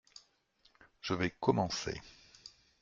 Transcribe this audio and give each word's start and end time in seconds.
Je 1.01 1.13
vais 1.13 1.29
commencer. 1.29 2.01